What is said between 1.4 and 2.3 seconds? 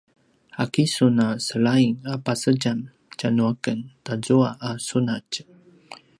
selaing a